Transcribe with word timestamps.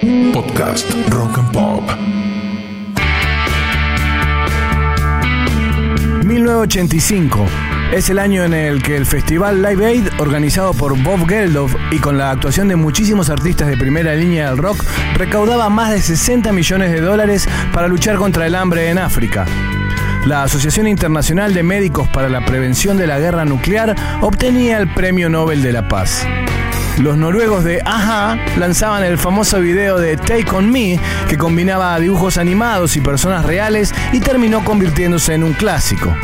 Podcast 0.00 0.90
Rock 1.10 1.36
and 1.36 1.52
Pop. 1.52 1.82
1985 6.24 7.44
es 7.92 8.08
el 8.08 8.18
año 8.18 8.42
en 8.44 8.54
el 8.54 8.82
que 8.82 8.96
el 8.96 9.04
festival 9.04 9.62
Live 9.62 9.84
Aid, 9.84 10.08
organizado 10.18 10.72
por 10.72 10.96
Bob 11.02 11.28
Geldof 11.28 11.74
y 11.90 11.98
con 11.98 12.16
la 12.16 12.30
actuación 12.30 12.68
de 12.68 12.76
muchísimos 12.76 13.28
artistas 13.28 13.68
de 13.68 13.76
primera 13.76 14.14
línea 14.14 14.48
del 14.48 14.56
rock, 14.56 14.82
recaudaba 15.16 15.68
más 15.68 15.90
de 15.90 16.00
60 16.00 16.50
millones 16.52 16.92
de 16.92 17.02
dólares 17.02 17.46
para 17.74 17.86
luchar 17.86 18.16
contra 18.16 18.46
el 18.46 18.54
hambre 18.54 18.88
en 18.88 18.96
África. 18.96 19.44
La 20.24 20.44
Asociación 20.44 20.88
Internacional 20.88 21.52
de 21.52 21.62
Médicos 21.62 22.08
para 22.08 22.30
la 22.30 22.42
Prevención 22.46 22.96
de 22.96 23.06
la 23.06 23.18
Guerra 23.18 23.44
Nuclear 23.44 23.94
obtenía 24.22 24.78
el 24.78 24.94
Premio 24.94 25.28
Nobel 25.28 25.62
de 25.62 25.72
la 25.72 25.88
Paz. 25.88 26.26
Los 27.00 27.16
noruegos 27.16 27.64
de 27.64 27.80
Aja 27.86 28.36
lanzaban 28.58 29.02
el 29.04 29.16
famoso 29.16 29.58
video 29.58 29.98
de 29.98 30.18
Take 30.18 30.50
On 30.52 30.70
Me, 30.70 31.00
que 31.30 31.38
combinaba 31.38 31.98
dibujos 31.98 32.36
animados 32.36 32.94
y 32.94 33.00
personas 33.00 33.46
reales 33.46 33.94
y 34.12 34.20
terminó 34.20 34.62
convirtiéndose 34.62 35.32
en 35.32 35.42
un 35.42 35.54
clásico. 35.54 36.14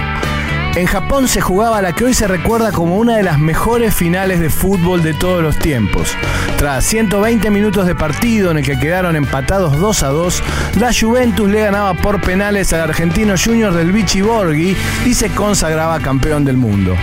En 0.74 0.84
Japón 0.86 1.28
se 1.28 1.40
jugaba 1.40 1.80
la 1.80 1.94
que 1.94 2.04
hoy 2.04 2.12
se 2.12 2.28
recuerda 2.28 2.72
como 2.72 2.98
una 2.98 3.16
de 3.16 3.22
las 3.22 3.38
mejores 3.38 3.94
finales 3.94 4.38
de 4.38 4.50
fútbol 4.50 5.02
de 5.02 5.14
todos 5.14 5.42
los 5.42 5.58
tiempos. 5.58 6.14
Tras 6.58 6.84
120 6.84 7.50
minutos 7.50 7.86
de 7.86 7.94
partido 7.94 8.50
en 8.50 8.58
el 8.58 8.64
que 8.64 8.78
quedaron 8.78 9.16
empatados 9.16 9.80
2 9.80 10.02
a 10.02 10.08
2, 10.08 10.42
la 10.78 10.90
Juventus 10.92 11.48
le 11.48 11.60
ganaba 11.60 11.94
por 11.94 12.20
penales 12.20 12.74
al 12.74 12.82
argentino 12.82 13.34
Junior 13.42 13.72
del 13.72 13.92
Vichy 13.92 14.20
Borghi 14.20 14.76
y 15.06 15.14
se 15.14 15.30
consagraba 15.30 15.98
campeón 16.00 16.44
del 16.44 16.58
mundo. 16.58 16.94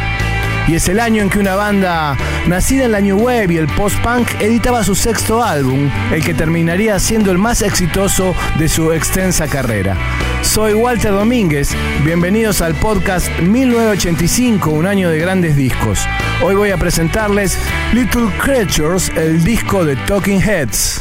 Y 0.67 0.75
es 0.75 0.87
el 0.87 0.99
año 1.01 1.21
en 1.21 1.29
que 1.29 1.39
una 1.39 1.55
banda 1.55 2.15
nacida 2.47 2.85
en 2.85 2.93
la 2.93 3.01
New 3.01 3.17
Wave 3.17 3.53
y 3.53 3.57
el 3.57 3.67
post-punk 3.67 4.27
editaba 4.39 4.83
su 4.83 4.95
sexto 4.95 5.43
álbum, 5.43 5.89
el 6.13 6.23
que 6.23 6.33
terminaría 6.33 6.97
siendo 6.99 7.31
el 7.31 7.37
más 7.37 7.61
exitoso 7.61 8.33
de 8.57 8.69
su 8.69 8.93
extensa 8.93 9.47
carrera. 9.47 9.97
Soy 10.41 10.73
Walter 10.73 11.11
Domínguez, 11.11 11.75
bienvenidos 12.05 12.61
al 12.61 12.75
podcast 12.75 13.27
1985, 13.41 14.69
un 14.71 14.85
año 14.85 15.09
de 15.09 15.19
grandes 15.19 15.57
discos. 15.57 15.99
Hoy 16.41 16.55
voy 16.55 16.71
a 16.71 16.77
presentarles 16.77 17.57
Little 17.91 18.29
Creatures, 18.39 19.11
el 19.17 19.43
disco 19.43 19.83
de 19.83 19.97
Talking 19.97 20.41
Heads. 20.41 20.99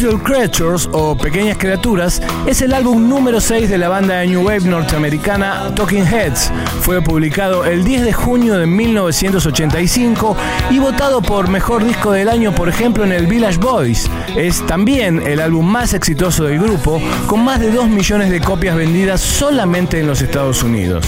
Little 0.00 0.22
Creatures 0.22 0.88
o 0.92 1.14
Pequeñas 1.14 1.58
Criaturas 1.58 2.22
es 2.46 2.62
el 2.62 2.72
álbum 2.72 3.06
número 3.06 3.38
6 3.38 3.68
de 3.68 3.76
la 3.76 3.90
banda 3.90 4.20
de 4.20 4.28
New 4.28 4.42
Wave 4.42 4.60
norteamericana 4.60 5.74
Talking 5.74 6.06
Heads. 6.06 6.50
Fue 6.80 7.02
publicado 7.02 7.66
el 7.66 7.84
10 7.84 8.04
de 8.04 8.12
junio 8.14 8.56
de 8.56 8.66
1985 8.66 10.36
y 10.70 10.78
votado 10.78 11.20
por 11.20 11.48
Mejor 11.48 11.84
Disco 11.84 12.12
del 12.12 12.30
Año, 12.30 12.54
por 12.54 12.70
ejemplo, 12.70 13.04
en 13.04 13.12
el 13.12 13.26
Village 13.26 13.58
Boys. 13.58 14.10
Es 14.36 14.64
también 14.66 15.20
el 15.26 15.38
álbum 15.38 15.66
más 15.66 15.92
exitoso 15.92 16.44
del 16.44 16.60
grupo, 16.60 16.98
con 17.26 17.44
más 17.44 17.60
de 17.60 17.70
2 17.70 17.88
millones 17.88 18.30
de 18.30 18.40
copias 18.40 18.76
vendidas 18.76 19.20
solamente 19.20 20.00
en 20.00 20.06
los 20.06 20.22
Estados 20.22 20.62
Unidos. 20.62 21.04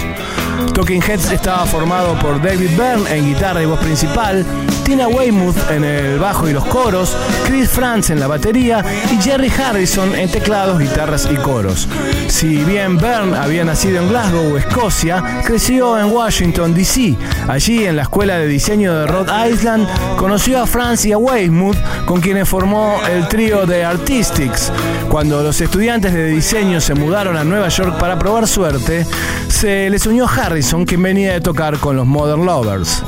Talking 0.75 1.03
Heads 1.03 1.33
estaba 1.33 1.65
formado 1.65 2.19
por 2.19 2.43
David 2.43 2.71
Byrne 2.77 3.11
en 3.11 3.27
guitarra 3.27 3.62
y 3.62 3.67
voz 3.67 3.81
principal, 3.81 4.44
Tina 4.84 5.09
Weymouth 5.09 5.56
en 5.70 5.84
el 5.84 6.19
bajo 6.19 6.48
y 6.48 6.53
los 6.53 6.65
coros, 6.65 7.16
Chris 7.47 7.69
Franz 7.69 8.10
en 8.10 8.19
la 8.19 8.26
batería 8.26 8.84
y 9.10 9.20
Jerry 9.22 9.50
Harrison 9.50 10.15
en 10.15 10.31
teclados, 10.31 10.78
guitarras 10.78 11.28
y 11.31 11.37
coros. 11.37 11.88
Si 12.28 12.65
bien 12.65 12.97
Byrne 12.98 13.37
había 13.37 13.65
nacido 13.65 14.03
en 14.03 14.09
Glasgow, 14.09 14.56
Escocia, 14.56 15.43
creció 15.44 15.98
en 15.98 16.06
Washington, 16.06 16.75
D.C. 16.75 17.16
Allí, 17.48 17.84
en 17.84 17.97
la 17.97 18.03
escuela 18.03 18.38
de 18.38 18.47
diseño 18.47 18.94
de 18.94 19.06
Rhode 19.06 19.50
Island, 19.50 19.88
conoció 20.16 20.62
a 20.62 20.66
Franz 20.66 21.04
y 21.04 21.12
a 21.12 21.19
Weymouth, 21.19 21.76
con 22.04 22.20
quienes 22.20 22.49
formó 22.49 23.00
el 23.10 23.28
trío 23.28 23.66
de 23.66 23.84
Artistics. 23.84 24.72
Cuando 25.09 25.43
los 25.43 25.60
estudiantes 25.60 26.12
de 26.12 26.26
diseño 26.26 26.81
se 26.81 26.94
mudaron 26.94 27.37
a 27.37 27.44
Nueva 27.44 27.69
York 27.69 27.99
para 27.99 28.19
probar 28.19 28.49
suerte, 28.49 29.06
se 29.49 29.88
les 29.91 30.06
unió 30.06 30.26
Harrison, 30.26 30.84
quien 30.84 31.03
venía 31.03 31.32
de 31.34 31.41
tocar 31.41 31.78
con 31.78 31.97
los 31.97 32.06
Modern 32.06 32.44
Lovers. 32.44 33.03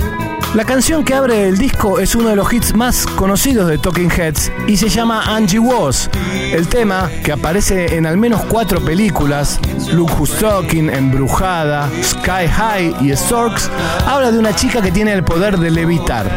La 0.55 0.65
canción 0.65 1.05
que 1.05 1.15
abre 1.15 1.49
el 1.49 1.59
disco 1.59 1.99
es 1.99 2.15
uno 2.15 2.29
de 2.29 2.37
los 2.37 2.53
hits 2.53 2.77
más 2.77 3.07
conocidos 3.07 3.67
de 3.67 3.77
Talking 3.77 4.09
Heads 4.09 4.53
y 4.69 4.77
se 4.77 4.89
llama 4.89 5.25
Angie 5.27 5.59
Was. 5.59 6.09
El 6.33 6.69
tema, 6.69 7.11
que 7.25 7.33
aparece 7.33 7.97
en 7.97 8.07
al 8.07 8.17
menos 8.17 8.45
cuatro 8.45 8.81
películas, 8.81 9.59
Look 9.93 10.13
Who's 10.17 10.31
Talking, 10.39 10.91
Embrujada, 10.91 11.91
Sky 12.05 12.47
High 12.49 12.95
y 13.01 13.11
Storks, 13.17 13.69
habla 14.07 14.31
de 14.31 14.39
una 14.39 14.55
chica 14.55 14.81
que 14.81 14.93
tiene 14.93 15.13
el 15.13 15.25
poder 15.25 15.59
de 15.59 15.73
levitar, 15.73 16.31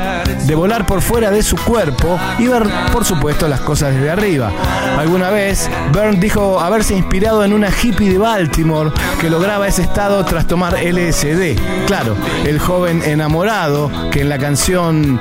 de 0.47 0.55
volar 0.55 0.88
por 0.88 1.03
fuera 1.03 1.29
de 1.29 1.44
su 1.44 1.55
cuerpo 1.55 2.19
y 2.39 2.47
ver, 2.47 2.63
por 2.91 3.05
supuesto, 3.05 3.47
las 3.47 3.61
cosas 3.61 3.94
desde 3.94 4.09
arriba. 4.09 4.51
Alguna 4.97 5.29
vez, 5.29 5.69
Byrne 5.94 6.19
dijo 6.19 6.59
haberse 6.59 6.95
inspirado 6.95 7.45
en 7.45 7.53
una 7.53 7.69
hippie 7.69 8.09
de 8.09 8.17
Baltimore 8.17 8.91
que 9.22 9.29
lograba 9.29 9.67
ese 9.67 9.84
estado 9.84 10.25
tras 10.25 10.47
tomar 10.47 10.73
LSD. 10.73 11.55
Claro, 11.85 12.16
el 12.45 12.57
joven 12.57 13.03
enamorado 13.05 13.91
que 14.12 14.22
en 14.22 14.29
la 14.29 14.38
canción 14.38 15.19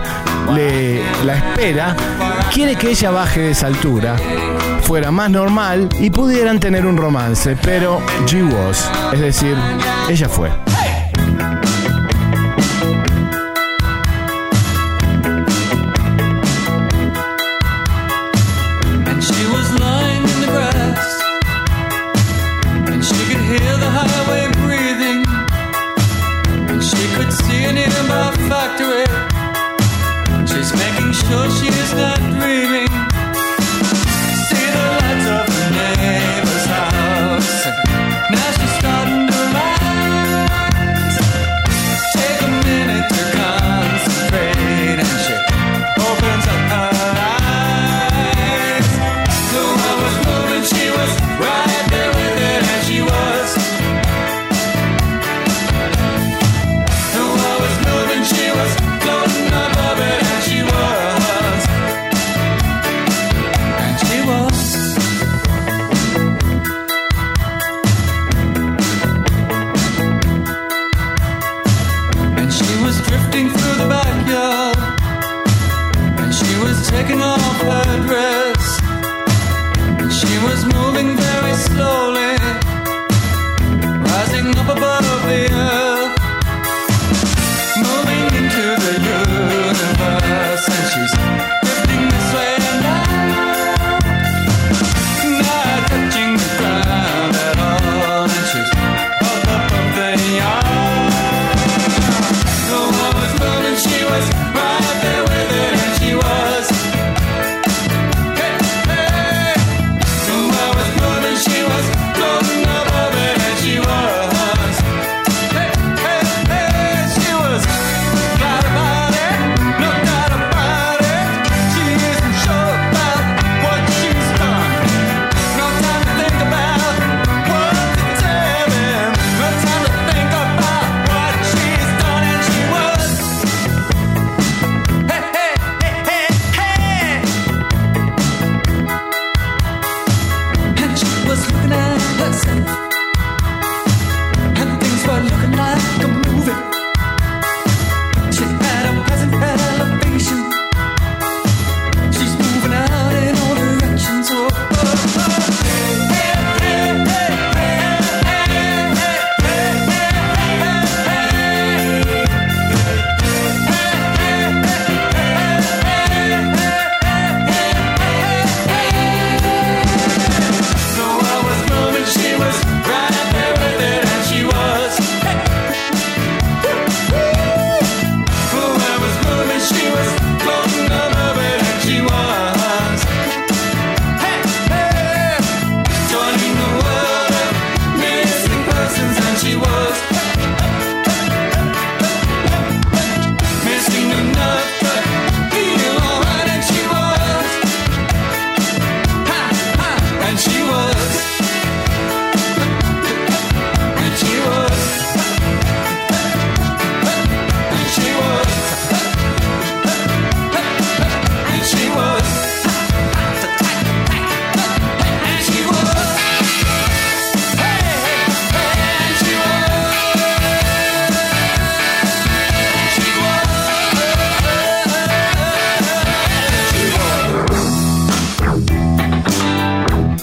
le 0.55 1.03
la 1.25 1.37
espera, 1.37 1.97
quiere 2.53 2.77
que 2.77 2.91
ella 2.91 3.11
baje 3.11 3.41
de 3.41 3.51
esa 3.51 3.67
altura, 3.67 4.17
fuera 4.83 5.11
más 5.11 5.31
normal 5.31 5.89
y 5.99 6.11
pudieran 6.11 6.61
tener 6.61 6.87
un 6.87 6.97
romance, 6.97 7.57
pero 7.63 8.01
G 8.27 8.43
was, 8.53 8.91
es 9.13 9.21
decir, 9.21 9.57
ella 10.09 10.29
fue. 10.29 10.51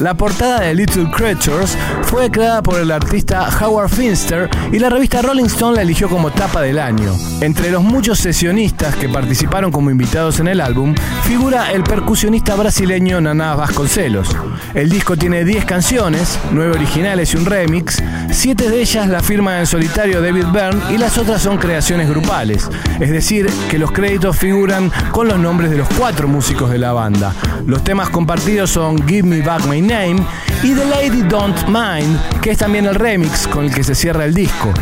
La 0.04 0.16
portada 0.16 0.60
de 0.60 0.76
Little 0.76 1.10
Creatures 1.12 1.78
fue 2.02 2.30
creada 2.30 2.62
por 2.62 2.78
el 2.78 2.92
artista 2.92 3.48
Howard 3.62 3.88
Finster 3.88 4.50
y 4.74 4.78
la 4.78 4.90
revista 4.90 5.22
Rolling 5.22 5.46
Stone 5.46 5.78
la 5.78 5.82
eligió 5.82 6.10
como 6.10 6.30
tapa 6.30 6.60
del 6.60 6.78
año. 6.78 7.16
Entre 7.40 7.72
los 7.72 7.82
muchos 7.82 8.20
sesionistas 8.20 8.98
que 8.98 9.08
participaron 9.08 9.72
como 9.72 9.90
invitados 9.92 10.42
en 10.42 10.50
el 10.50 10.60
álbum, 10.60 10.94
figura 11.24 11.72
el 11.72 11.84
percusionista 11.84 12.54
brasileño 12.56 13.22
Naná 13.22 13.56
Vasconcelos. 13.56 14.28
El 14.74 14.90
disco 14.90 15.16
tiene 15.16 15.46
10 15.46 15.64
canciones, 15.64 16.38
9 16.52 16.74
originales 16.74 17.34
y 17.34 17.38
un 17.38 17.46
remix, 17.46 18.04
7 18.30 18.70
de 18.70 18.82
ellas 18.82 19.08
la 19.08 19.22
firma 19.22 19.60
en 19.60 19.66
solitario 19.66 20.22
David 20.22 20.48
Byrne 20.52 20.82
y 20.94 20.98
las 20.98 21.18
otras 21.18 21.42
son 21.42 21.58
creaciones 21.58 22.10
grupales, 22.10 22.70
es 23.00 23.10
decir, 23.10 23.50
que 23.70 23.80
los 23.80 23.94
créditos 23.94 24.36
figuran 24.36 24.92
con 25.12 25.30
los 25.30 25.40
nombres 25.40 25.72
de 25.72 25.78
los 25.78 25.88
cuatro 25.98 26.28
músicos 26.28 26.72
de 26.72 26.80
la 26.80 26.92
banda. 26.92 27.34
Los 27.66 27.86
temas 27.86 28.10
compartidos 28.10 28.70
son 28.70 29.08
Give 29.08 29.24
Me 29.24 29.42
Back 29.42 29.66
My 29.66 29.82
Name 29.82 29.93
y 29.94 30.74
The 30.74 30.86
Lady 30.86 31.22
Don't 31.22 31.68
Mind, 31.68 32.42
que 32.42 32.50
es 32.50 32.58
también 32.58 32.88
el 32.88 32.96
remix 32.96 33.48
con 33.48 33.66
el 33.66 33.76
que 33.76 33.84
se 33.84 33.94
cierra 33.94 34.26
el 34.26 34.34
disco. 34.34 34.74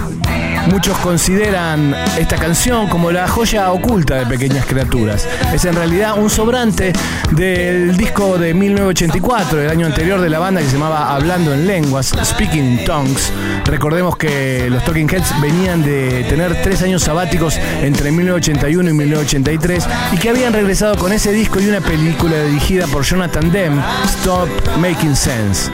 Muchos 0.71 0.97
consideran 0.99 1.93
esta 2.17 2.37
canción 2.37 2.87
como 2.87 3.11
la 3.11 3.27
joya 3.27 3.71
oculta 3.73 4.15
de 4.15 4.25
Pequeñas 4.25 4.65
Criaturas. 4.65 5.27
Es 5.53 5.65
en 5.65 5.75
realidad 5.75 6.17
un 6.17 6.29
sobrante 6.29 6.93
del 7.31 7.97
disco 7.97 8.37
de 8.37 8.53
1984, 8.53 9.59
del 9.59 9.69
año 9.69 9.85
anterior 9.85 10.21
de 10.21 10.29
la 10.29 10.39
banda 10.39 10.61
que 10.61 10.67
se 10.67 10.73
llamaba 10.73 11.13
Hablando 11.13 11.53
en 11.53 11.67
Lenguas, 11.67 12.13
Speaking 12.23 12.79
in 12.79 12.85
Tongues. 12.85 13.33
Recordemos 13.65 14.15
que 14.15 14.69
los 14.69 14.83
Talking 14.85 15.09
Heads 15.09 15.41
venían 15.41 15.83
de 15.83 16.23
tener 16.29 16.61
tres 16.61 16.81
años 16.83 17.03
sabáticos 17.03 17.57
entre 17.81 18.09
1981 18.11 18.89
y 18.89 18.93
1983 18.93 19.87
y 20.13 20.17
que 20.17 20.29
habían 20.29 20.53
regresado 20.53 20.95
con 20.95 21.11
ese 21.11 21.33
disco 21.33 21.59
y 21.59 21.67
una 21.67 21.81
película 21.81 22.43
dirigida 22.43 22.87
por 22.87 23.03
Jonathan 23.03 23.51
Demme, 23.51 23.81
Stop 24.05 24.47
Making 24.77 25.17
Sense. 25.17 25.69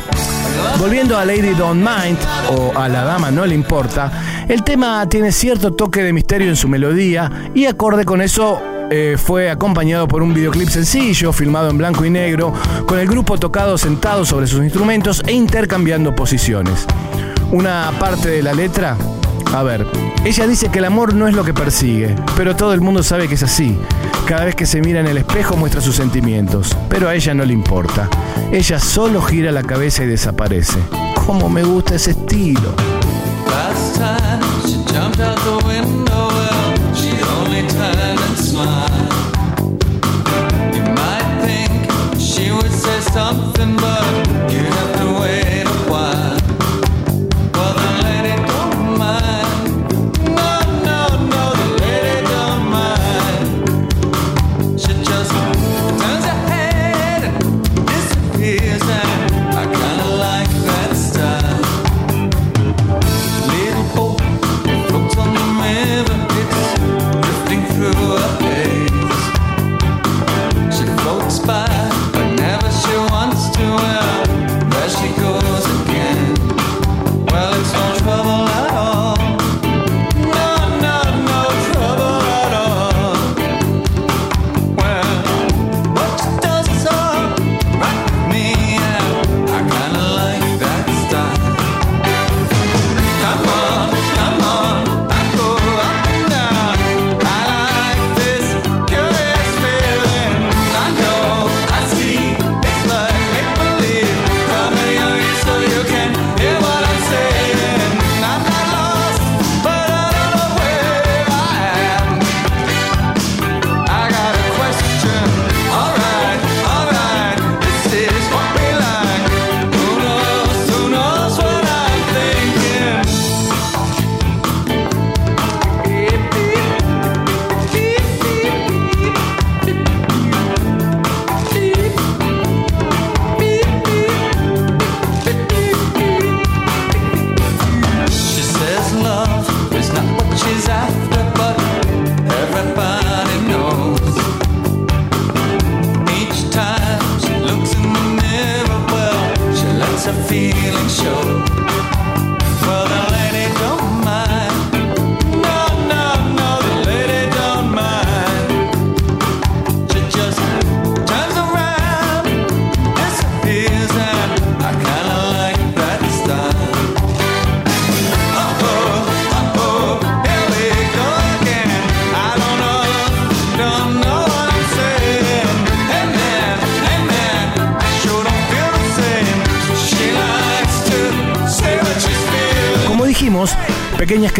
Volviendo 0.80 1.18
a 1.18 1.26
Lady 1.26 1.54
Don't 1.54 1.82
Mind, 1.82 2.18
o 2.50 2.78
a 2.78 2.88
La 2.88 3.04
Dama 3.04 3.32
No 3.32 3.46
Le 3.46 3.56
Importa, 3.56 4.46
el 4.48 4.64
tema 4.64 5.08
tiene 5.10 5.32
cierto 5.32 5.74
toque 5.74 6.04
de 6.04 6.14
misterio 6.14 6.48
en 6.48 6.56
su 6.56 6.68
melodía 6.68 7.52
y 7.54 7.66
acorde 7.66 8.06
con 8.06 8.22
eso 8.22 8.62
eh, 8.90 9.18
fue 9.18 9.50
acompañado 9.50 10.08
por 10.08 10.22
un 10.22 10.34
videoclip 10.34 10.70
sencillo, 10.70 11.34
filmado 11.34 11.70
en 11.70 11.78
blanco 11.78 12.06
y 12.06 12.10
negro, 12.10 12.54
con 12.86 13.00
el 13.00 13.08
grupo 13.08 13.38
tocado 13.38 13.78
sentado 13.78 14.24
sobre 14.26 14.48
sus 14.48 14.64
instrumentos 14.64 15.22
e 15.26 15.34
intercambiando 15.34 16.16
posiciones. 16.16 16.86
Una 17.52 17.92
parte 18.00 18.30
de 18.30 18.44
la 18.44 18.54
letra 18.54 18.96
a 19.54 19.64
ver, 19.64 19.86
ella 20.26 20.46
dice 20.46 20.70
que 20.70 20.80
el 20.80 20.86
amor 20.86 21.14
no 21.14 21.28
es 21.28 21.34
lo 21.34 21.44
que 21.44 21.54
persigue, 21.54 22.16
pero 22.36 22.56
todo 22.56 22.74
el 22.74 22.82
mundo 22.82 23.02
sabe 23.04 23.28
que 23.28 23.36
es 23.36 23.44
así. 23.44 23.78
Cada 24.26 24.46
vez 24.46 24.56
que 24.56 24.66
se 24.66 24.82
mira 24.82 25.00
en 25.00 25.08
el 25.08 25.18
espejo 25.18 25.56
muestra 25.56 25.82
sus 25.82 25.96
sentimientos, 25.96 26.76
pero 26.90 27.08
a 27.08 27.16
ella 27.16 27.34
no 27.34 27.46
le 27.46 27.54
importa. 27.54 28.10
Ella 28.52 28.80
solo 28.80 29.22
gira 29.22 29.52
la 29.52 29.64
cabeza 29.64 30.04
y 30.04 30.08
desaparece. 30.08 30.80
¿Cómo 31.26 31.50
me 31.50 31.64
gusta 31.64 31.96
ese 31.96 32.12
estilo? 32.12 32.74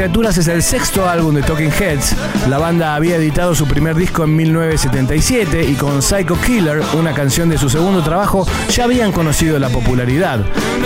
Es 0.08 0.48
el 0.48 0.64
sexto 0.64 1.08
álbum 1.08 1.36
de 1.36 1.44
Talking 1.44 1.72
Heads. 1.72 2.16
La 2.50 2.58
banda 2.58 2.96
había 2.96 3.18
editado 3.18 3.54
su 3.54 3.68
primer 3.68 3.96
disco 3.96 4.24
en 4.24 4.36
1977 4.38 5.64
y 5.64 5.74
con 5.76 6.02
Psycho 6.02 6.40
Killer, 6.40 6.82
una 6.98 7.14
canción 7.14 7.50
de 7.50 7.58
su 7.58 7.70
segundo 7.70 8.02
trabajo, 8.02 8.48
ya 8.70 8.86
habían 8.86 9.12
conocido 9.12 9.60
la 9.60 9.70
popularidad. 9.70 10.40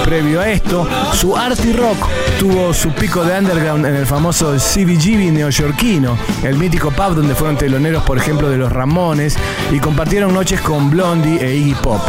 Previo 0.03 0.41
a 0.41 0.49
esto, 0.49 0.87
su 1.13 1.37
arty 1.37 1.71
rock 1.73 1.97
tuvo 2.39 2.73
su 2.73 2.89
pico 2.91 3.23
de 3.23 3.37
underground 3.37 3.85
en 3.85 3.95
el 3.95 4.07
famoso 4.07 4.53
CBGB 4.55 5.31
neoyorquino, 5.31 6.17
el 6.43 6.57
mítico 6.57 6.89
pub 6.89 7.15
donde 7.15 7.35
fueron 7.35 7.57
teloneros, 7.57 8.03
por 8.03 8.17
ejemplo, 8.17 8.49
de 8.49 8.57
los 8.57 8.71
Ramones 8.71 9.37
y 9.71 9.79
compartieron 9.79 10.33
noches 10.33 10.61
con 10.61 10.89
Blondie 10.89 11.37
e 11.41 11.55
Iggy 11.55 11.75
Pop. 11.75 12.01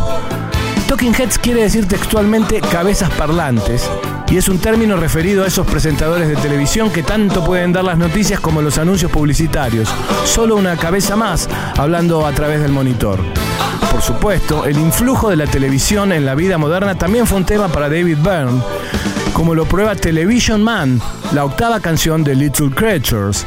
Talking 0.89 1.15
Heads 1.15 1.39
quiere 1.39 1.63
decir 1.63 1.87
textualmente 1.87 2.61
cabezas 2.61 3.11
parlantes 3.11 3.89
y 4.33 4.39
es 4.39 4.49
un 4.49 4.59
término 4.59 4.97
referido 4.97 5.45
a 5.45 5.47
esos 5.47 5.67
presentadores 5.67 6.27
de 6.27 6.37
televisión 6.37 6.91
que 6.91 7.03
tanto 7.03 7.45
pueden 7.45 7.71
dar 7.71 7.85
las 7.85 7.99
noticias 7.99 8.41
como 8.41 8.63
los 8.63 8.79
anuncios 8.79 9.13
publicitarios. 9.13 9.91
Solo 10.25 10.57
una 10.57 10.79
cabeza 10.79 11.17
más 11.17 11.51
hablando 11.77 12.27
a 12.27 12.33
través 12.33 12.63
del 12.63 12.73
monitor. 12.73 13.21
Por 13.91 14.01
supuesto, 14.01 14.65
el 14.65 14.79
influjo 14.79 15.29
de 15.29 15.37
la 15.37 15.47
televisión 15.47 16.13
en 16.13 16.25
la 16.25 16.35
vida 16.35 16.57
moderna 16.57 16.95
también 16.95 17.27
fue 17.27 17.37
un 17.37 17.45
tema 17.45 17.69
para 17.69 17.91
David 17.91 18.17
Byrne, 18.23 18.63
como 19.35 19.55
lo 19.55 19.67
prueba 19.67 19.95
Television 19.95 20.63
Man, 20.63 20.99
la 21.35 21.45
octava 21.45 21.79
canción 21.81 22.25
de 22.25 22.35
Little 22.35 22.71
Creatures. 22.71 23.45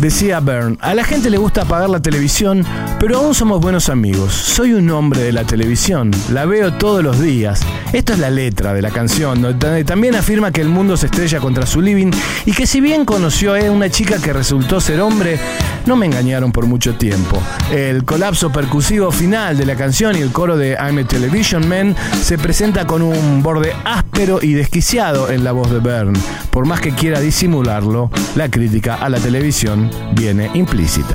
Decía 0.00 0.40
Byrne, 0.40 0.76
a 0.80 0.92
la 0.94 1.04
gente 1.04 1.30
le 1.30 1.38
gusta 1.38 1.62
apagar 1.62 1.88
la 1.88 2.02
televisión, 2.02 2.64
pero 2.98 3.18
aún 3.18 3.34
somos 3.34 3.60
buenos 3.60 3.88
amigos. 3.88 4.34
Soy 4.34 4.72
un 4.72 4.90
hombre 4.90 5.22
de 5.22 5.32
la 5.32 5.44
televisión, 5.44 6.10
la 6.32 6.46
veo 6.46 6.74
todos 6.74 7.02
los 7.02 7.20
días. 7.20 7.60
Esto 7.92 8.12
es 8.12 8.18
la 8.18 8.28
letra 8.28 8.74
de 8.74 8.82
la 8.82 8.90
canción, 8.90 9.40
donde 9.40 9.84
también 9.84 10.16
afirma 10.16 10.50
que 10.50 10.60
el 10.60 10.68
mundo 10.68 10.96
se 10.96 11.06
estrella 11.06 11.38
contra 11.38 11.64
su 11.64 11.80
living 11.80 12.10
y 12.44 12.52
que 12.52 12.66
si 12.66 12.80
bien 12.80 13.04
conoció 13.04 13.54
a 13.54 13.70
una 13.70 13.88
chica 13.88 14.20
que 14.20 14.32
resultó 14.32 14.80
ser 14.80 15.00
hombre, 15.00 15.38
no 15.86 15.94
me 15.96 16.06
engañaron 16.06 16.50
por 16.50 16.66
mucho 16.66 16.94
tiempo. 16.96 17.40
El 17.70 18.04
colapso 18.04 18.50
percusivo 18.50 19.12
final 19.12 19.56
de 19.56 19.64
la 19.64 19.76
canción 19.76 20.16
y 20.16 20.20
el 20.20 20.32
coro 20.32 20.56
de 20.56 20.72
I'm 20.72 20.98
a 20.98 21.04
Television 21.04 21.68
Man 21.68 21.94
se 22.20 22.36
presenta 22.36 22.84
con 22.86 23.00
un 23.00 23.42
borde 23.42 23.72
áspero 23.84 24.40
y 24.42 24.54
desquiciado 24.54 25.30
en 25.30 25.44
la 25.44 25.52
voz 25.52 25.70
de 25.70 25.78
Byrne. 25.78 26.18
Por 26.50 26.66
más 26.66 26.80
que 26.80 26.92
quiera 26.92 27.20
disimularlo, 27.20 28.10
la 28.34 28.50
crítica 28.50 28.96
a 28.96 29.08
la 29.08 29.18
televisión 29.18 29.83
viene 30.14 30.50
implícita. 30.54 31.14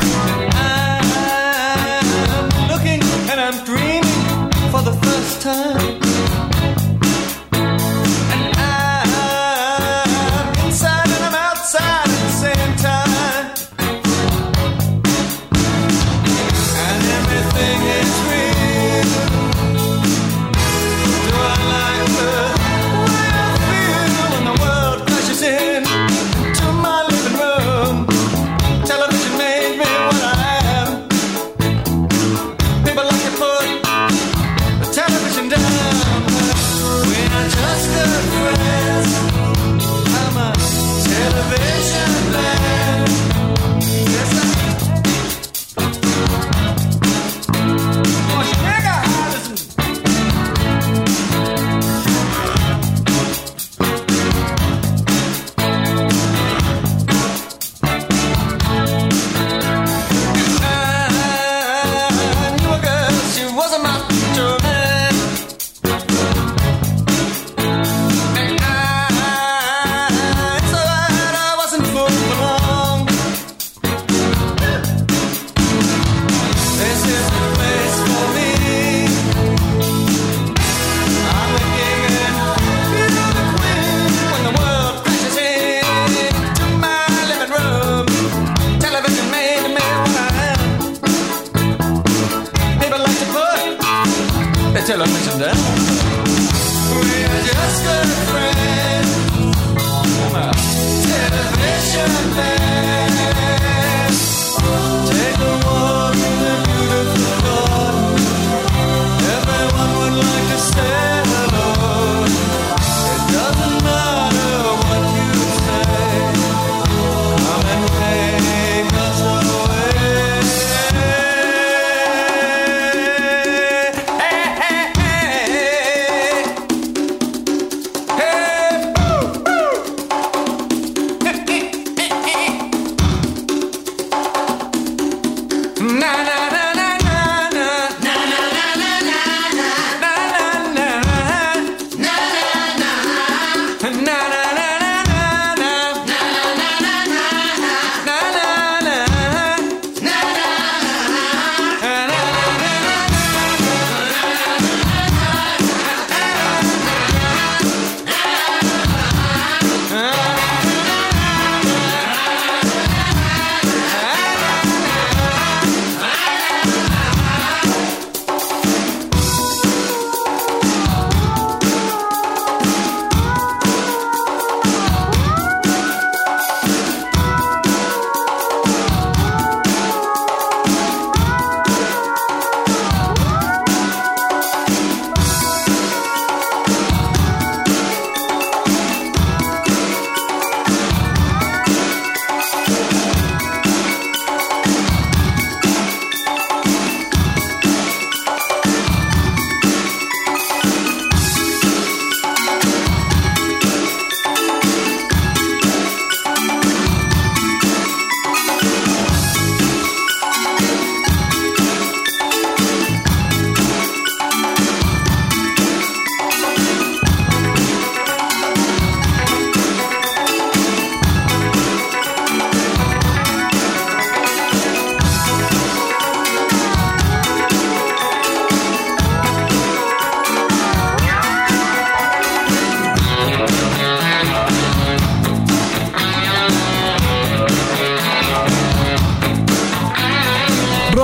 Na 135.79 136.11
na 136.27 136.38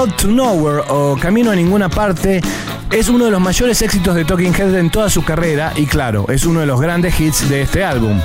To 0.07 0.27
Nowhere 0.27 0.83
o 0.89 1.17
Camino 1.19 1.51
a 1.51 1.55
Ninguna 1.55 1.89
Parte 1.89 2.39
es 2.91 3.09
uno 3.09 3.25
de 3.25 3.31
los 3.31 3.41
mayores 3.41 3.81
éxitos 3.81 4.13
de 4.13 4.23
Talking 4.23 4.53
Heads 4.53 4.75
en 4.75 4.89
toda 4.89 5.09
su 5.09 5.23
carrera 5.23 5.73
y 5.75 5.85
claro, 5.85 6.25
es 6.29 6.45
uno 6.45 6.59
de 6.59 6.65
los 6.65 6.79
grandes 6.79 7.19
hits 7.19 7.49
de 7.49 7.63
este 7.63 7.83
álbum. 7.83 8.19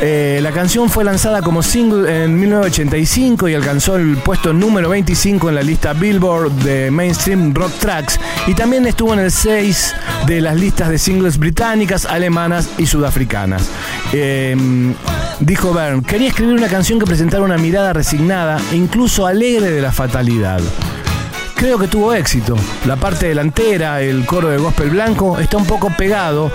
Eh, 0.00 0.40
la 0.42 0.52
canción 0.52 0.88
fue 0.88 1.04
lanzada 1.04 1.42
como 1.42 1.62
single 1.62 2.24
en 2.24 2.38
1985 2.38 3.48
y 3.48 3.54
alcanzó 3.54 3.96
el 3.96 4.16
puesto 4.18 4.52
número 4.52 4.88
25 4.88 5.50
en 5.50 5.54
la 5.56 5.62
lista 5.62 5.92
Billboard 5.92 6.52
de 6.52 6.90
Mainstream 6.90 7.52
Rock 7.52 7.72
Tracks 7.78 8.18
y 8.46 8.54
también 8.54 8.86
estuvo 8.86 9.12
en 9.12 9.20
el 9.20 9.30
6 9.30 9.94
de 10.26 10.40
las 10.40 10.56
listas 10.56 10.88
de 10.88 10.98
singles 10.98 11.38
británicas, 11.38 12.06
alemanas 12.06 12.70
y 12.78 12.86
sudafricanas. 12.86 13.68
Eh, 14.12 14.56
Dijo 15.40 15.72
Bern, 15.72 16.02
quería 16.02 16.28
escribir 16.28 16.56
una 16.56 16.66
canción 16.66 16.98
que 16.98 17.06
presentara 17.06 17.44
una 17.44 17.58
mirada 17.58 17.92
resignada 17.92 18.60
e 18.72 18.76
incluso 18.76 19.24
alegre 19.24 19.70
de 19.70 19.80
la 19.80 19.92
fatalidad. 19.92 20.60
Creo 21.58 21.76
que 21.76 21.88
tuvo 21.88 22.14
éxito. 22.14 22.54
La 22.86 22.94
parte 22.94 23.26
delantera, 23.26 24.00
el 24.00 24.24
coro 24.24 24.48
de 24.48 24.58
gospel 24.58 24.90
blanco, 24.90 25.40
está 25.40 25.56
un 25.56 25.66
poco 25.66 25.90
pegado 25.90 26.52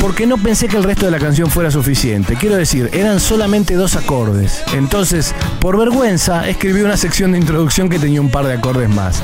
porque 0.00 0.24
no 0.24 0.38
pensé 0.38 0.68
que 0.68 0.76
el 0.76 0.84
resto 0.84 1.06
de 1.06 1.10
la 1.10 1.18
canción 1.18 1.50
fuera 1.50 1.68
suficiente. 1.72 2.36
Quiero 2.36 2.54
decir, 2.54 2.88
eran 2.92 3.18
solamente 3.18 3.74
dos 3.74 3.96
acordes. 3.96 4.62
Entonces, 4.72 5.34
por 5.60 5.76
vergüenza, 5.76 6.48
escribí 6.48 6.82
una 6.82 6.96
sección 6.96 7.32
de 7.32 7.38
introducción 7.38 7.88
que 7.88 7.98
tenía 7.98 8.20
un 8.20 8.30
par 8.30 8.46
de 8.46 8.54
acordes 8.54 8.88
más. 8.88 9.20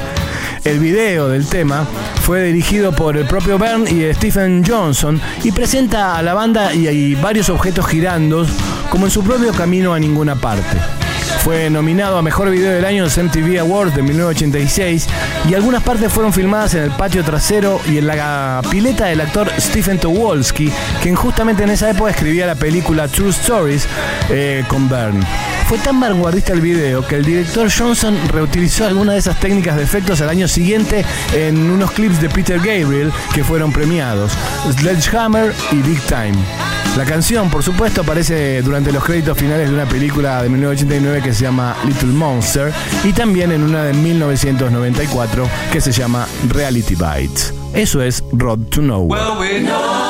El 0.65 0.81
video 0.81 1.29
del 1.29 1.47
tema 1.47 1.87
fue 2.23 2.43
dirigido 2.43 2.91
por 2.91 3.17
el 3.17 3.29
propio 3.29 3.59
Bern 3.59 3.87
y 3.87 4.13
Stephen 4.13 4.65
Johnson 4.67 5.21
y 5.45 5.53
presenta 5.53 6.17
a 6.17 6.23
la 6.23 6.35
banda 6.35 6.75
y 6.75 6.89
hay 6.89 7.15
varios 7.15 7.49
objetos 7.49 7.87
girando 7.87 8.45
como 8.91 9.05
en 9.05 9.13
su 9.13 9.23
propio 9.23 9.53
camino 9.53 9.95
a 9.95 10.01
ninguna 10.01 10.35
parte. 10.35 11.04
Fue 11.43 11.69
nominado 11.71 12.17
a 12.17 12.23
Mejor 12.23 12.51
Video 12.51 12.73
del 12.73 12.85
Año 12.85 12.99
en 12.99 13.05
los 13.05 13.19
MTV 13.19 13.59
Awards 13.61 13.95
de 13.95 14.03
1986 14.03 15.07
y 15.49 15.55
algunas 15.55 15.83
partes 15.83 16.13
fueron 16.13 16.33
filmadas 16.33 16.75
en 16.75 16.85
el 16.85 16.91
patio 16.91 17.23
trasero 17.23 17.81
y 17.87 17.99
en 17.99 18.07
la 18.07 18.63
pileta 18.71 19.07
del 19.07 19.21
actor 19.21 19.51
Stephen 19.59 19.99
Towalski, 19.99 20.73
quien 21.03 21.15
justamente 21.15 21.63
en 21.63 21.71
esa 21.71 21.91
época 21.91 22.11
escribía 22.11 22.47
la 22.47 22.55
película 22.55 23.09
True 23.09 23.31
Stories 23.31 23.87
eh, 24.31 24.65
con 24.69 24.89
Bern. 24.89 25.25
Fue 25.69 25.79
tan 25.79 25.99
vanguardista 25.99 26.53
el 26.53 26.61
video 26.61 27.07
que 27.07 27.17
el 27.17 27.25
director 27.25 27.71
Johnson 27.71 28.17
reutilizó 28.29 28.87
algunas 28.87 29.15
de 29.15 29.21
esas 29.21 29.41
técnicas 29.41 29.77
de 29.77 29.83
efectos 29.83 30.21
al 30.21 30.29
año 30.29 30.47
siguiente 30.47 31.05
en 31.33 31.71
unos 31.71 31.91
clips 31.93 32.21
de 32.21 32.29
Peter 32.29 32.59
Gabriel 32.59 33.11
que 33.35 33.43
fueron 33.43 33.73
premiados, 33.73 34.33
Sledgehammer 34.71 35.55
y 35.73 35.77
Big 35.77 36.01
Time. 36.03 36.35
La 36.97 37.05
canción, 37.05 37.51
por 37.51 37.63
supuesto, 37.63 38.03
aparece 38.03 38.63
durante 38.63 38.93
los 38.93 39.03
créditos 39.03 39.37
finales 39.37 39.69
de 39.69 39.75
una 39.75 39.87
película 39.87 40.43
de 40.43 40.49
1989 40.49 41.23
que 41.23 41.35
se 41.35 41.43
llama 41.43 41.75
Little 41.87 42.13
Monster 42.13 42.73
y 43.03 43.13
también 43.13 43.51
en 43.51 43.65
una 43.65 43.85
de 43.85 43.95
1994 43.95 45.49
que 45.73 45.81
se 45.81 45.93
llama 45.93 46.29
Reality 46.51 46.95
Bites. 46.95 47.53
Eso 47.73 48.01
es 48.03 48.23
Road 48.33 48.61
to 48.71 48.83
Nowhere. 48.83 49.09
Well, 49.09 49.39
we 49.41 49.61
know 49.61 50.04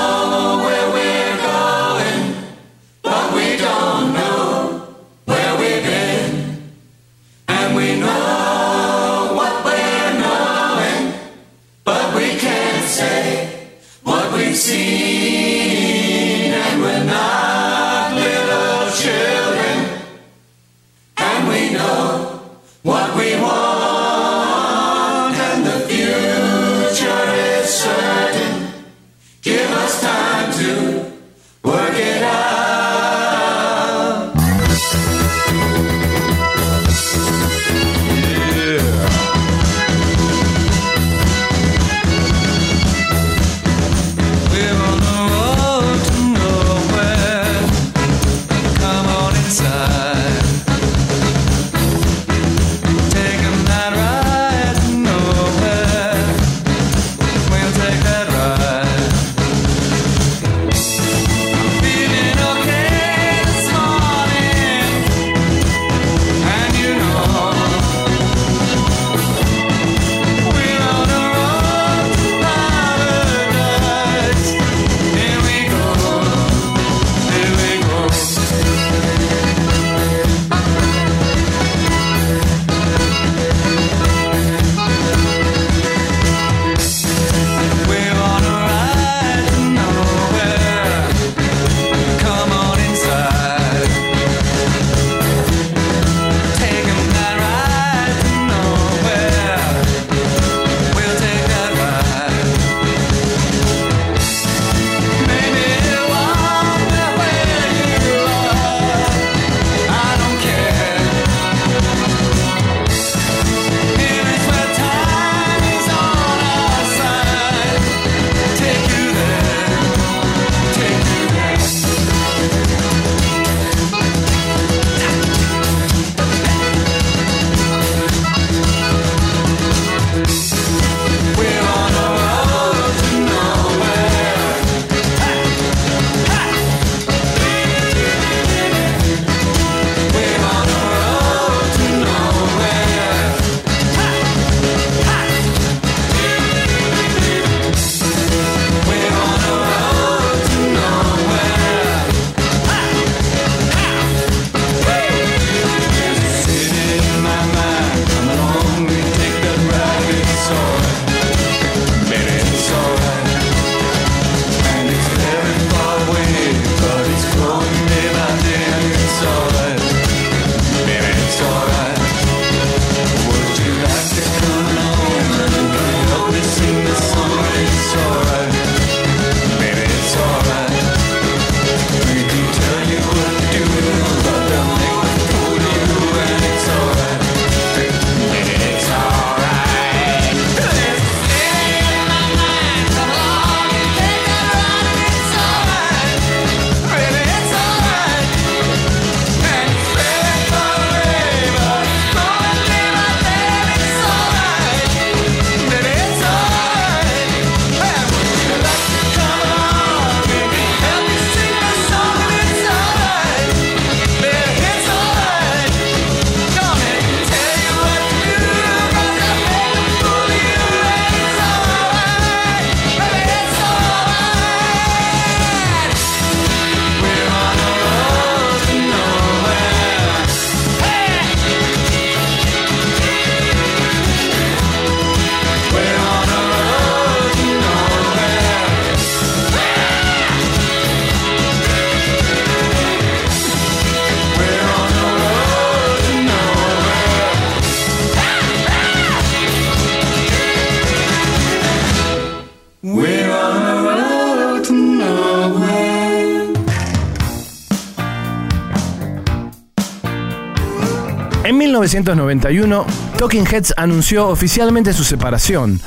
1991, 261.95 262.87
Talking 263.17 263.47
Heads 263.47 263.73
anunció 263.77 264.27
oficialmente 264.27 264.93
su 264.93 265.05
separación. 265.05 265.81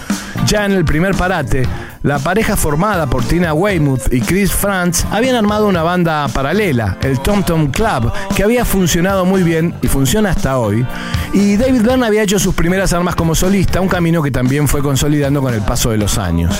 Ya 0.45 0.63
en 0.63 0.71
el 0.71 0.85
primer 0.85 1.15
parate, 1.15 1.67
la 2.01 2.17
pareja 2.17 2.55
formada 2.55 3.07
por 3.07 3.25
Tina 3.25 3.53
Weymouth 3.53 4.13
y 4.13 4.21
Chris 4.21 4.53
Frantz 4.53 5.03
habían 5.11 5.35
armado 5.35 5.67
una 5.67 5.83
banda 5.83 6.25
paralela, 6.29 6.97
el 7.01 7.19
Tom 7.19 7.43
Tom 7.43 7.71
Club, 7.71 8.13
que 8.33 8.43
había 8.43 8.63
funcionado 8.63 9.25
muy 9.25 9.43
bien 9.43 9.75
y 9.81 9.89
funciona 9.89 10.29
hasta 10.29 10.57
hoy. 10.57 10.87
Y 11.33 11.57
David 11.57 11.81
Byrne 11.81 12.05
había 12.05 12.23
hecho 12.23 12.39
sus 12.39 12.55
primeras 12.55 12.93
armas 12.93 13.15
como 13.15 13.35
solista, 13.35 13.81
un 13.81 13.89
camino 13.89 14.23
que 14.23 14.31
también 14.31 14.69
fue 14.69 14.81
consolidando 14.81 15.41
con 15.41 15.53
el 15.53 15.61
paso 15.61 15.89
de 15.89 15.97
los 15.97 16.17
años. 16.17 16.57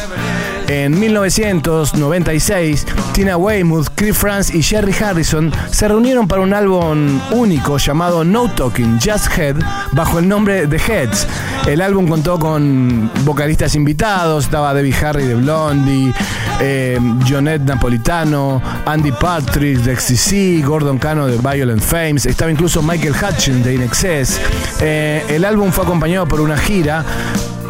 En 0.68 1.00
1996, 1.00 2.86
Tina 3.14 3.38
Weymouth, 3.38 3.88
Chris 3.96 4.18
Frantz 4.18 4.54
y 4.54 4.62
Jerry 4.62 4.94
Harrison 5.02 5.52
se 5.72 5.88
reunieron 5.88 6.28
para 6.28 6.42
un 6.42 6.54
álbum 6.54 7.22
único 7.32 7.78
llamado 7.78 8.26
No 8.26 8.52
Talking, 8.52 9.00
Just 9.00 9.38
Head, 9.38 9.56
bajo 9.94 10.20
el 10.20 10.28
nombre 10.28 10.68
The 10.68 10.78
Heads. 10.78 11.26
El 11.68 11.82
álbum 11.82 12.08
contó 12.08 12.38
con 12.38 13.10
vocalistas 13.24 13.76
invitados, 13.76 14.46
estaba 14.46 14.74
Debbie 14.74 14.94
Harry 15.02 15.24
de 15.24 15.36
Blondie, 15.36 16.14
eh, 16.60 17.00
Jonette 17.28 17.64
Napolitano, 17.64 18.62
Andy 18.86 19.14
Patrick 19.14 19.80
de 19.80 19.96
XTC, 19.96 20.66
Gordon 20.66 20.98
Cano 20.98 21.28
de 21.28 21.38
Violent 21.38 21.82
Fames, 21.82 22.26
estaba 22.26 22.52
incluso 22.52 22.82
Michael 22.82 23.14
Hutchins 23.14 23.64
de 23.64 23.76
Inexcess. 23.76 24.40
Eh, 24.82 25.24
el 25.30 25.46
álbum 25.46 25.72
fue 25.72 25.86
acompañado 25.86 26.28
por 26.28 26.42
una 26.42 26.58
gira 26.58 27.06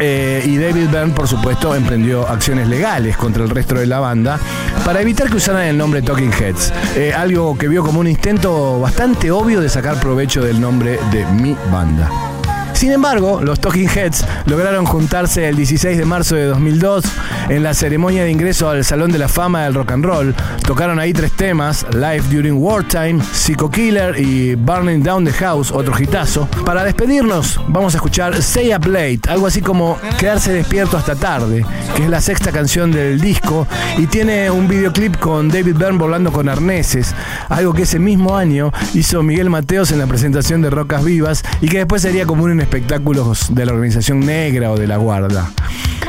eh, 0.00 0.42
y 0.46 0.56
David 0.56 0.88
Byrne, 0.90 1.12
por 1.12 1.26
supuesto, 1.28 1.74
emprendió 1.74 2.26
acciones 2.28 2.68
legales 2.68 3.16
contra 3.16 3.44
el 3.44 3.50
resto 3.50 3.74
de 3.74 3.86
la 3.86 4.00
banda 4.00 4.38
para 4.84 5.00
evitar 5.00 5.28
que 5.28 5.36
usaran 5.36 5.62
el 5.62 5.76
nombre 5.76 6.02
Talking 6.02 6.32
Heads. 6.32 6.72
Eh, 6.96 7.12
algo 7.12 7.56
que 7.56 7.68
vio 7.68 7.82
como 7.82 8.00
un 8.00 8.06
intento 8.06 8.80
bastante 8.80 9.30
obvio 9.30 9.60
de 9.60 9.68
sacar 9.68 9.98
provecho 10.00 10.42
del 10.42 10.60
nombre 10.60 10.98
de 11.10 11.26
mi 11.26 11.56
banda. 11.70 12.37
Sin 12.78 12.92
embargo, 12.92 13.40
los 13.42 13.58
Talking 13.58 13.88
Heads 13.88 14.24
lograron 14.46 14.86
juntarse 14.86 15.48
el 15.48 15.56
16 15.56 15.98
de 15.98 16.04
marzo 16.04 16.36
de 16.36 16.44
2002 16.44 17.04
en 17.48 17.64
la 17.64 17.74
ceremonia 17.74 18.22
de 18.22 18.30
ingreso 18.30 18.70
al 18.70 18.84
Salón 18.84 19.10
de 19.10 19.18
la 19.18 19.26
Fama 19.26 19.64
del 19.64 19.74
Rock 19.74 19.90
and 19.90 20.04
Roll. 20.04 20.32
Tocaron 20.64 21.00
ahí 21.00 21.12
tres 21.12 21.32
temas, 21.32 21.84
Life 21.92 22.32
During 22.32 22.56
Wartime, 22.56 23.20
Psycho 23.32 23.68
Killer 23.68 24.16
y 24.20 24.54
Burning 24.54 25.02
Down 25.02 25.24
the 25.24 25.32
House, 25.32 25.72
otro 25.72 25.92
hitazo. 25.98 26.46
Para 26.64 26.84
despedirnos, 26.84 27.60
vamos 27.66 27.94
a 27.94 27.96
escuchar 27.96 28.36
Stay 28.36 28.72
Up 28.72 28.86
Late, 28.86 29.22
algo 29.28 29.48
así 29.48 29.60
como 29.60 29.98
Quedarse 30.16 30.52
despierto 30.52 30.96
hasta 30.96 31.16
tarde, 31.16 31.66
que 31.96 32.04
es 32.04 32.08
la 32.08 32.20
sexta 32.20 32.52
canción 32.52 32.92
del 32.92 33.20
disco 33.20 33.66
y 33.96 34.06
tiene 34.06 34.52
un 34.52 34.68
videoclip 34.68 35.16
con 35.18 35.48
David 35.48 35.74
Byrne 35.74 35.98
volando 35.98 36.30
con 36.30 36.48
arneses, 36.48 37.12
algo 37.48 37.72
que 37.72 37.82
ese 37.82 37.98
mismo 37.98 38.36
año 38.36 38.72
hizo 38.94 39.24
Miguel 39.24 39.50
Mateos 39.50 39.90
en 39.90 39.98
la 39.98 40.06
presentación 40.06 40.62
de 40.62 40.70
Rocas 40.70 41.04
Vivas 41.04 41.42
y 41.60 41.68
que 41.68 41.78
después 41.78 42.02
sería 42.02 42.24
común 42.24 42.52
en 42.52 42.67
espectáculos 42.68 43.54
de 43.54 43.64
la 43.64 43.72
organización 43.72 44.20
negra 44.20 44.70
o 44.70 44.76
de 44.76 44.86
la 44.86 44.98
guarda. 44.98 45.50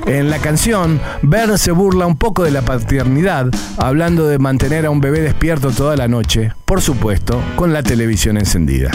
En 0.06 0.30
la 0.30 0.40
canción, 0.40 1.00
Bern 1.22 1.58
se 1.58 1.72
burla 1.72 2.06
un 2.06 2.18
poco 2.18 2.44
de 2.44 2.52
la 2.52 2.64
paternidad, 2.64 3.48
hablando 3.78 4.28
de 4.28 4.40
mantener 4.40 4.86
a 4.86 4.90
un 4.90 5.00
bebé 5.00 5.22
despierto 5.22 5.72
toda 5.72 5.96
la 5.96 6.10
noche, 6.10 6.52
por 6.66 6.82
supuesto, 6.82 7.42
con 7.56 7.72
la 7.72 7.82
televisión 7.82 8.38
encendida. 8.38 8.92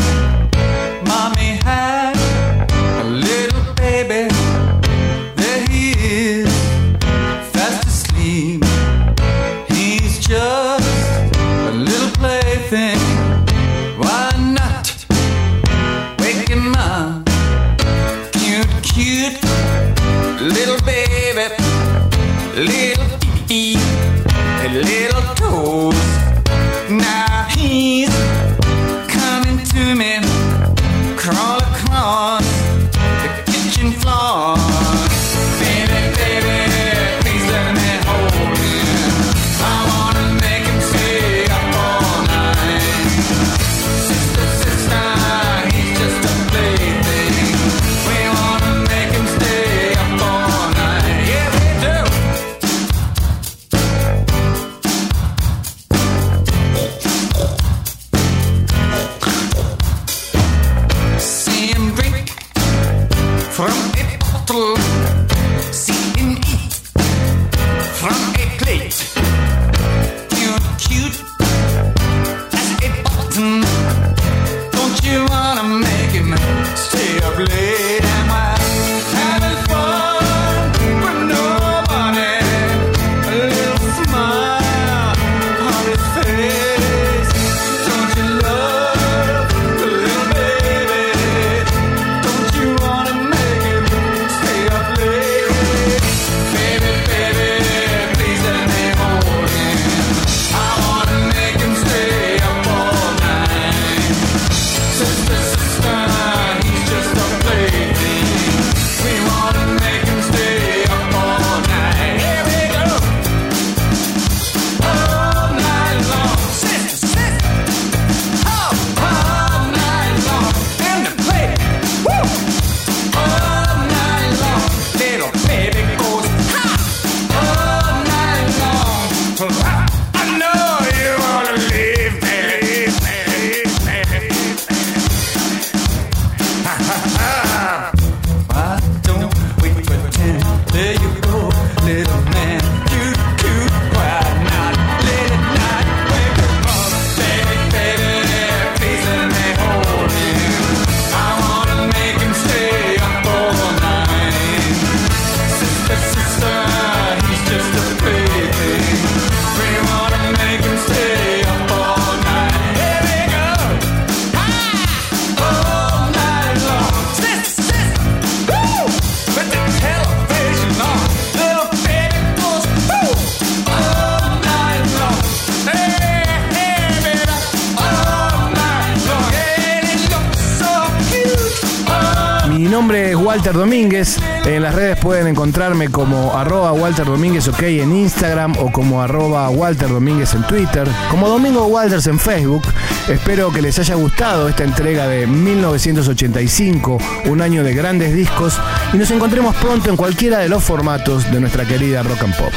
Walter 183.35 183.55
Domínguez. 183.55 184.17
En 184.45 184.63
las 184.63 184.77
redes 184.77 184.97
pueden 184.97 185.27
encontrarme 185.27 185.89
como 185.89 186.39
arroba 186.39 186.71
Walter 186.71 187.05
Domínguez 187.05 187.49
OK 187.49 187.63
en 187.63 187.97
Instagram 187.97 188.55
o 188.61 188.71
como 188.71 189.03
arroba 189.03 189.51
Walter 189.51 189.89
Domínguez 189.89 190.35
en 190.35 190.47
Twitter, 190.47 190.87
como 191.11 191.29
Domingo 191.29 191.67
Walters 191.67 192.07
en 192.07 192.21
Facebook. 192.21 192.63
Espero 193.09 193.51
que 193.51 193.61
les 193.61 193.77
haya 193.81 193.97
gustado 193.97 194.49
esta 194.49 194.63
entrega 194.63 195.09
de 195.09 195.27
1985, 195.27 196.99
un 197.25 197.43
año 197.43 197.65
de 197.65 197.75
grandes 197.75 198.15
discos, 198.15 198.57
y 198.93 198.99
nos 198.99 199.11
encontremos 199.11 199.57
pronto 199.57 199.91
en 199.91 199.97
cualquiera 199.97 200.39
de 200.39 200.49
los 200.49 200.63
formatos 200.63 201.29
de 201.33 201.41
nuestra 201.41 201.65
querida 201.65 202.05
Rock 202.05 202.23
and 202.23 202.37
Pop. 202.37 202.53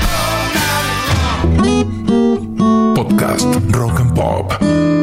Podcast 2.95 3.47
Rock 3.71 3.99
and 3.99 4.13
Pop. 4.13 4.96